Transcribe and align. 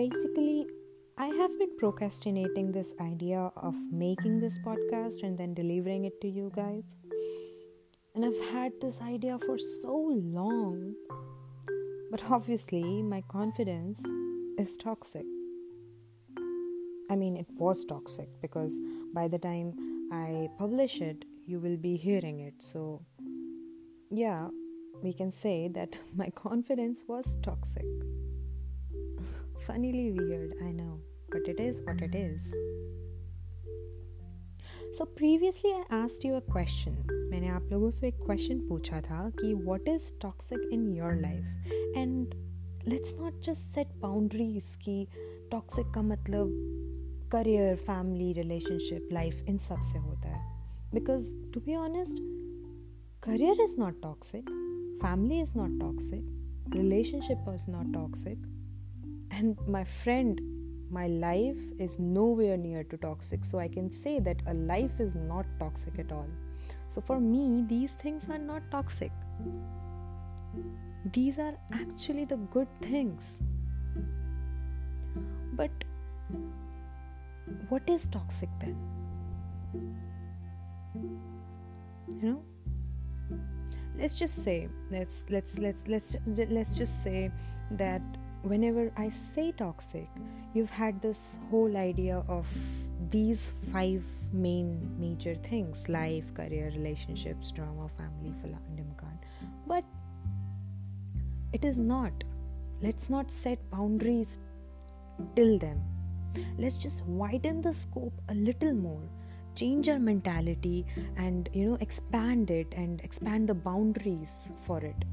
basically, 0.00 0.66
I 1.18 1.26
have 1.26 1.58
been 1.58 1.76
procrastinating 1.76 2.72
this 2.72 2.94
idea 3.02 3.52
of 3.54 3.74
making 3.92 4.40
this 4.40 4.58
podcast 4.60 5.22
and 5.22 5.36
then 5.36 5.52
delivering 5.52 6.06
it 6.06 6.18
to 6.22 6.28
you 6.28 6.50
guys. 6.56 6.96
And 8.14 8.24
I've 8.24 8.40
had 8.50 8.72
this 8.80 9.02
idea 9.02 9.38
for 9.44 9.58
so 9.58 9.94
long. 10.38 10.94
But 12.10 12.22
obviously, 12.30 13.02
my 13.02 13.22
confidence 13.28 14.02
is 14.56 14.74
toxic. 14.78 15.26
I 17.10 17.16
mean, 17.16 17.36
it 17.36 17.48
was 17.58 17.84
toxic 17.84 18.30
because 18.40 18.80
by 19.12 19.28
the 19.28 19.38
time 19.38 19.74
I 20.10 20.48
publish 20.58 21.02
it, 21.02 21.26
you 21.44 21.60
will 21.60 21.76
be 21.76 21.96
hearing 21.96 22.40
it. 22.40 22.62
So, 22.62 23.02
yeah, 24.10 24.48
we 25.02 25.12
can 25.12 25.30
say 25.30 25.68
that 25.68 25.98
my 26.16 26.30
confidence 26.30 27.04
was 27.06 27.36
toxic. 27.42 27.84
funnily 29.70 30.10
weird, 30.10 30.54
I 30.60 30.72
know, 30.72 30.98
but 31.28 31.46
it 31.46 31.60
is 31.60 31.80
what 31.86 32.02
it 32.02 32.14
is. 32.14 32.54
So 34.96 35.04
previously 35.16 35.70
I 35.72 35.82
asked 35.92 36.24
you 36.24 36.34
a 36.34 36.40
question 36.50 36.92
मैंने 37.30 37.48
आप 37.48 37.68
लोगों 37.72 37.90
से 37.90 38.06
एक 38.08 38.14
question 38.24 38.58
पूछा 38.68 39.00
था 39.00 39.18
कि 39.40 39.52
what 39.54 39.88
is 39.88 40.10
toxic 40.22 40.68
in 40.72 40.88
your 40.96 41.14
life 41.20 41.94
and 41.96 42.34
let's 42.88 43.14
not 43.20 43.40
just 43.46 43.74
set 43.74 43.94
boundaries 44.02 44.74
कि 44.84 45.06
toxic 45.50 45.92
का 45.94 46.02
मतलब 46.02 47.28
करियर 47.32 47.76
फैमिली 47.76 48.32
रिलेशनशिप 48.42 49.08
लाइफ 49.12 49.44
इन 49.48 49.58
सबसे 49.68 49.98
होता 49.98 50.28
है. 50.28 50.44
Because 50.94 51.34
to 51.54 51.60
be 51.60 51.74
honest 51.86 52.18
career 53.22 53.62
is 53.64 53.80
not 53.80 54.02
toxic 54.02 54.50
family 55.02 55.40
is 55.40 55.58
not 55.58 55.80
toxic 55.80 56.74
relationship 56.76 57.54
is 57.54 57.70
not 57.70 57.92
toxic 57.94 58.46
and 59.30 59.56
my 59.66 59.84
friend, 59.84 60.40
my 60.90 61.06
life 61.06 61.58
is 61.78 61.98
nowhere 61.98 62.56
near 62.56 62.84
to 62.84 62.96
toxic. 62.96 63.44
So 63.44 63.58
I 63.58 63.68
can 63.68 63.90
say 63.90 64.18
that 64.20 64.42
a 64.46 64.54
life 64.54 65.00
is 65.00 65.14
not 65.14 65.46
toxic 65.58 65.98
at 65.98 66.12
all. 66.12 66.28
So 66.88 67.00
for 67.00 67.20
me, 67.20 67.64
these 67.66 67.94
things 67.94 68.28
are 68.28 68.38
not 68.38 68.62
toxic. 68.70 69.12
These 71.12 71.38
are 71.38 71.54
actually 71.72 72.24
the 72.24 72.36
good 72.36 72.68
things. 72.82 73.42
But 75.54 75.70
what 77.68 77.88
is 77.88 78.08
toxic 78.08 78.48
then? 78.58 78.76
You 82.08 82.22
know? 82.22 82.42
let's 84.00 84.18
just 84.18 84.42
say 84.42 84.68
let's 84.90 85.24
let's 85.28 85.58
let's 85.58 85.86
let's 85.86 86.16
let's 86.26 86.74
just 86.76 87.02
say 87.02 87.30
that 87.72 88.00
whenever 88.42 88.90
i 88.96 89.08
say 89.08 89.52
toxic 89.52 90.08
you've 90.54 90.70
had 90.70 91.00
this 91.02 91.38
whole 91.50 91.76
idea 91.76 92.24
of 92.28 92.46
these 93.10 93.54
five 93.72 94.04
main 94.32 94.90
major 94.98 95.34
things 95.34 95.88
life 95.88 96.32
career 96.34 96.70
relationships 96.74 97.52
drama 97.52 97.88
family 97.96 98.34
philandemukan 98.42 99.18
but 99.66 99.84
it 101.52 101.64
is 101.64 101.80
not. 101.80 102.12
Let's 102.80 103.10
not 103.10 103.32
set 103.32 103.58
boundaries 103.72 104.38
till 105.34 105.58
them 105.58 105.82
let's 106.58 106.76
just 106.76 107.04
widen 107.04 107.60
the 107.60 107.72
scope 107.72 108.20
a 108.28 108.34
little 108.34 108.74
more 108.74 109.02
change 109.54 109.88
our 109.88 109.98
mentality 109.98 110.86
and 111.16 111.48
you 111.52 111.68
know 111.68 111.78
expand 111.80 112.50
it 112.50 112.72
and 112.76 113.00
expand 113.00 113.48
the 113.48 113.54
boundaries 113.54 114.50
for 114.60 114.78
it 114.78 115.04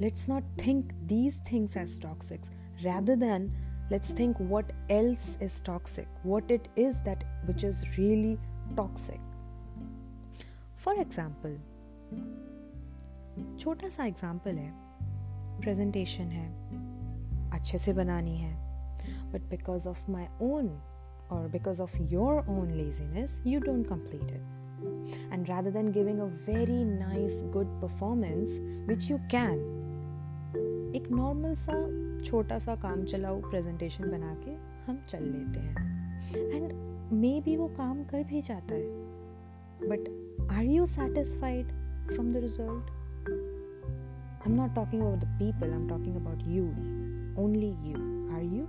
let's 0.00 0.26
not 0.28 0.42
think 0.58 0.92
these 1.06 1.38
things 1.50 1.76
as 1.76 1.98
toxic 1.98 2.40
rather 2.84 3.16
than 3.16 3.50
let's 3.90 4.12
think 4.12 4.38
what 4.38 4.72
else 4.88 5.36
is 5.40 5.60
toxic 5.60 6.08
what 6.22 6.50
it 6.50 6.68
is 6.76 7.00
that 7.02 7.24
which 7.46 7.64
is 7.64 7.84
really 7.98 8.38
toxic 8.76 9.20
for 10.76 10.94
example 11.00 11.56
छोटा 13.58 13.88
सा 13.88 14.04
example 14.06 14.56
है 14.56 14.70
presentation 15.60 16.24
है 16.32 16.46
अच्छे 17.52 17.78
से 17.78 17.92
बनानी 17.92 18.36
है 18.38 18.52
but 19.32 19.48
because 19.50 19.86
of 19.86 20.08
my 20.10 20.26
own 20.42 20.68
or 21.30 21.48
because 21.48 21.80
of 21.80 21.90
your 22.10 22.44
own 22.48 22.76
laziness, 22.76 23.40
you 23.44 23.60
don't 23.60 23.84
complete 23.84 24.30
it. 24.30 24.42
And 25.30 25.48
rather 25.48 25.70
than 25.70 25.90
giving 25.90 26.20
a 26.20 26.26
very 26.26 26.84
nice, 26.84 27.42
good 27.50 27.68
performance, 27.80 28.60
which 28.86 29.04
you 29.04 29.20
can, 29.28 29.77
normal 31.11 31.53
सा, 31.55 31.73
छोटा 32.19 32.59
सा 32.59 32.75
काम 32.75 33.03
चलाओ 33.03 33.41
प्रेजेंटेशन 33.41 34.03
बना 34.03 34.33
के, 34.35 34.51
हम 34.85 34.99
चल 35.09 35.23
लेते 35.23 35.59
हैं। 35.59 35.75
एंड 36.53 36.73
मे 37.13 37.41
बी 37.45 37.55
वो 37.57 37.67
काम 37.67 38.03
कर 38.03 38.23
भी 38.23 38.41
जाता 38.41 38.75
है। 38.75 38.87
But 39.89 40.49
are 40.51 40.63
you 40.63 40.85
satisfied 40.85 41.67
from 42.11 42.33
the 42.33 42.37
result 42.37 42.89
I 44.31 44.51
am 44.51 44.61
not 44.61 44.75
talking 44.75 45.01
about 45.01 45.19
the 45.19 45.25
people 45.25 45.73
I 45.73 45.79
am 45.81 45.87
talking 45.89 46.15
about 46.15 46.39
you 46.47 46.65
only 47.43 47.69
you 47.69 47.95
are 48.35 48.43
you 48.43 48.65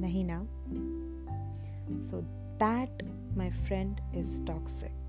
नहीं 0.00 0.24
ना? 0.24 0.42
So 2.02 2.20
that 2.64 3.04
my 3.38 3.50
friend 3.50 4.00
is 4.16 4.44
toxic 4.46 5.02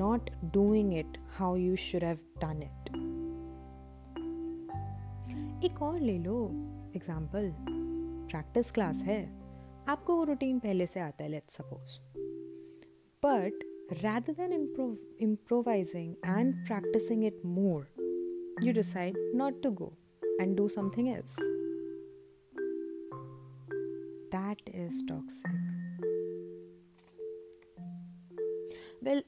not 0.00 0.28
doing 0.52 0.92
it 0.98 1.16
how 1.38 1.48
you 1.54 1.76
should 1.76 2.02
have 2.02 2.20
done 2.42 2.60
it. 2.66 2.92
एक 5.64 5.82
और 5.82 6.00
ले 6.00 6.18
लो। 6.18 6.46
Example 6.96 7.52
practice 8.30 8.70
class 8.70 9.02
है। 9.02 9.42
आपको 9.88 10.16
वो 10.16 10.24
routine 10.24 10.58
पहले 10.58 10.86
से 10.86 11.00
आता 11.00 11.24
है 11.24 11.30
let 11.30 11.50
suppose 11.50 11.98
but 13.24 13.64
rather 13.92 14.32
than 14.32 14.52
improvising 15.20 16.14
and 16.26 16.54
practising 16.54 17.24
it 17.24 17.40
more 17.44 17.86
you 18.62 18.72
decide 18.72 19.16
not 19.34 19.62
to 19.62 19.70
go 19.70 19.92
and 20.40 20.56
do 20.56 20.68
something 20.68 21.08
else 21.08 21.36
that 24.34 24.68
is 24.68 25.06
toxic 25.08 25.52
well 29.04 29.22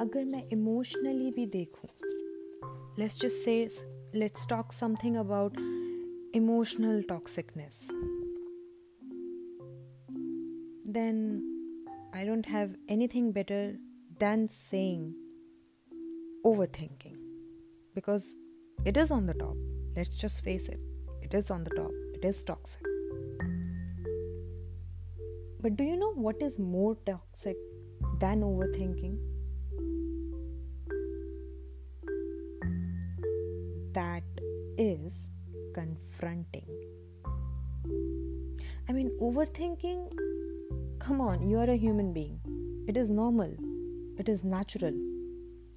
अगर 0.00 0.24
मैं 0.24 0.48
इमोशनली 0.52 1.30
भी 1.30 1.46
देखूँ 1.46 1.90
let's 2.98 3.20
just 3.20 3.44
say 3.44 3.68
let's 4.14 4.46
talk 4.46 4.72
something 4.72 5.16
about 5.16 5.54
emotional 6.32 7.02
toxicness 7.02 7.90
then 10.86 11.42
I 12.14 12.24
don't 12.24 12.46
have 12.46 12.74
anything 12.88 13.32
better 13.32 13.76
than 14.18 14.48
saying 14.48 15.14
overthinking 16.44 17.16
because 17.94 18.34
it 18.84 18.96
is 18.96 19.10
on 19.10 19.26
the 19.26 19.34
top. 19.34 19.56
Let's 19.94 20.16
just 20.16 20.42
face 20.42 20.68
it. 20.68 20.80
It 21.22 21.34
is 21.34 21.50
on 21.50 21.64
the 21.64 21.70
top. 21.70 21.90
It 22.14 22.24
is 22.24 22.42
toxic. 22.42 22.82
But 25.60 25.76
do 25.76 25.84
you 25.84 25.96
know 25.96 26.12
what 26.12 26.40
is 26.40 26.58
more 26.58 26.96
toxic 27.04 27.56
than 28.20 28.40
overthinking? 28.40 29.18
Is 34.78 35.30
confronting. 35.74 36.66
I 38.88 38.92
mean, 38.92 39.10
overthinking, 39.20 40.12
come 40.98 41.20
on, 41.20 41.46
you 41.48 41.58
are 41.58 41.68
a 41.68 41.76
human 41.76 42.12
being. 42.12 42.40
It 42.88 42.96
is 42.96 43.10
normal, 43.10 43.54
it 44.16 44.28
is 44.28 44.44
natural. 44.44 44.94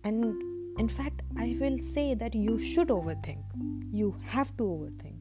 And 0.04 0.80
in 0.80 0.88
fact, 0.88 1.22
I 1.38 1.58
will 1.60 1.78
say 1.78 2.14
that 2.14 2.34
you 2.34 2.58
should 2.58 2.88
overthink. 2.88 3.44
You 3.92 4.16
have 4.24 4.56
to 4.58 4.64
overthink. 4.64 5.18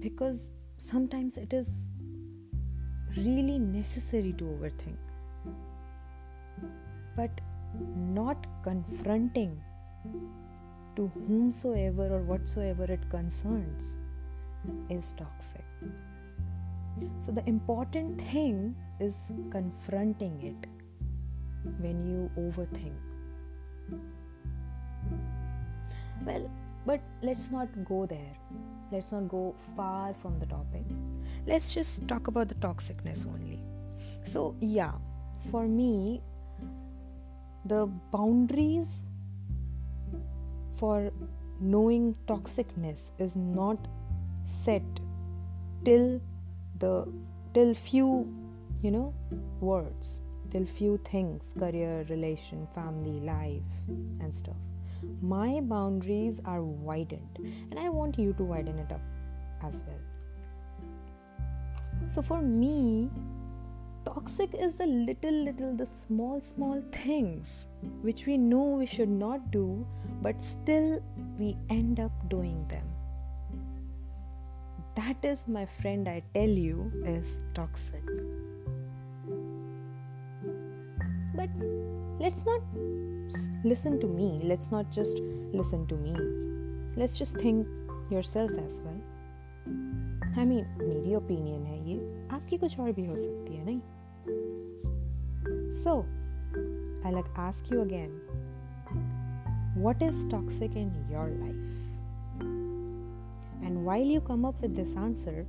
Because 0.00 0.50
sometimes 0.78 1.36
it 1.36 1.52
is 1.52 1.88
really 3.16 3.58
necessary 3.58 4.32
to 4.38 4.44
overthink. 4.44 4.96
But 7.16 7.30
not 7.96 8.46
confronting 8.62 9.62
to 11.00 11.10
whomsoever 11.26 12.06
or 12.14 12.20
whatsoever 12.30 12.84
it 12.84 13.08
concerns 13.10 13.98
is 14.88 15.12
toxic. 15.12 15.64
So, 17.20 17.32
the 17.32 17.44
important 17.48 18.20
thing 18.20 18.76
is 19.00 19.32
confronting 19.50 20.36
it 20.52 20.68
when 21.78 22.04
you 22.06 22.30
overthink. 22.36 22.92
Well, 26.26 26.50
but 26.84 27.00
let's 27.22 27.50
not 27.50 27.68
go 27.84 28.04
there. 28.04 28.36
Let's 28.92 29.12
not 29.12 29.28
go 29.28 29.54
far 29.76 30.12
from 30.12 30.38
the 30.38 30.46
topic 30.46 30.84
let's 31.46 31.72
just 31.74 32.06
talk 32.08 32.26
about 32.28 32.48
the 32.48 32.54
toxicness 32.56 33.26
only. 33.26 33.60
So, 34.24 34.54
yeah, 34.60 34.92
for 35.50 35.66
me, 35.66 36.22
the 37.64 37.86
boundaries 38.12 39.04
for 40.80 41.12
knowing 41.60 42.16
toxicness 42.26 43.12
is 43.18 43.36
not 43.36 43.86
set 44.44 45.00
till 45.84 46.20
the 46.78 46.92
till 47.54 47.74
few 47.74 48.10
you 48.82 48.90
know 48.90 49.12
words 49.60 50.22
till 50.52 50.66
few 50.78 50.98
things 51.08 51.54
career 51.62 52.06
relation 52.08 52.66
family 52.74 53.20
life 53.20 53.74
and 54.20 54.34
stuff. 54.34 54.56
My 55.22 55.60
boundaries 55.60 56.40
are 56.44 56.62
widened 56.62 57.38
and 57.70 57.78
i 57.78 57.88
want 57.88 58.18
you 58.18 58.32
to 58.40 58.44
widen 58.44 58.78
it 58.78 58.92
up 58.92 59.00
as 59.68 59.84
well. 59.86 60.02
So 62.06 62.22
for 62.22 62.40
me 62.42 63.10
toxic 64.04 64.54
is 64.54 64.76
the 64.76 64.86
little 64.86 65.38
little 65.46 65.74
the 65.76 65.86
small 65.86 66.40
small 66.40 66.82
things 66.90 67.66
which 68.00 68.26
we 68.26 68.36
know 68.38 68.62
we 68.82 68.86
should 68.86 69.08
not 69.08 69.50
do 69.50 69.86
but 70.21 70.41
still 70.41 71.01
we 71.39 71.55
end 71.69 71.99
up 71.99 72.11
doing 72.29 72.65
them 72.67 72.87
that 74.95 75.23
is 75.23 75.47
my 75.47 75.65
friend 75.65 76.07
i 76.07 76.21
tell 76.33 76.49
you 76.49 76.91
is 77.05 77.39
toxic 77.53 78.03
but 81.35 81.49
let's 82.19 82.45
not 82.45 82.61
listen 83.63 83.99
to 83.99 84.07
me 84.07 84.39
let's 84.43 84.71
not 84.71 84.91
just 84.91 85.19
listen 85.53 85.85
to 85.87 85.95
me 85.95 86.15
let's 86.95 87.17
just 87.17 87.37
think 87.37 87.67
yourself 88.09 88.51
as 88.67 88.81
well 88.81 89.01
I 90.37 90.45
mean 90.45 90.65
मेरी 90.77 91.15
opinion 91.15 91.65
है 91.65 91.77
ये 91.89 91.97
आपकी 92.35 92.57
कुछ 92.57 92.79
और 92.79 92.91
भी 92.91 93.05
हो 93.07 93.15
सकती 93.15 93.55
है 93.55 93.65
नहीं 93.65 93.79
so 95.83 95.93
I 97.07 97.11
like 97.11 97.25
ask 97.39 97.71
you 97.73 97.81
again 97.81 98.09
what 99.74 100.02
is 100.02 100.24
toxic 100.26 100.74
in 100.74 100.92
your 101.10 101.28
life? 101.28 101.56
And 103.62 103.84
while 103.84 104.02
you 104.02 104.20
come 104.20 104.44
up 104.44 104.60
with 104.60 104.74
this 104.74 104.96
answer, 104.96 105.46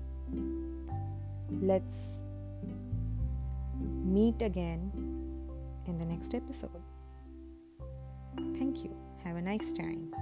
let's 1.49 2.21
meet 3.79 4.41
again 4.41 4.91
in 5.87 5.97
the 5.97 6.05
next 6.05 6.35
episode. 6.35 6.81
Thank 8.53 8.83
you. 8.83 8.95
Have 9.23 9.37
a 9.37 9.41
nice 9.41 9.73
time. 9.73 10.13